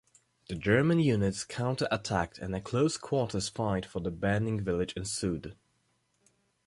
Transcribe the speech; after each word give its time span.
The 0.49 0.55
German 0.55 0.97
units 0.97 1.43
counter-attacked 1.43 2.39
and 2.39 2.55
a 2.55 2.59
close-quarters 2.59 3.49
fight 3.49 3.85
for 3.85 3.99
the 3.99 4.09
burning 4.09 4.59
village 4.61 4.93
ensued. 4.93 5.55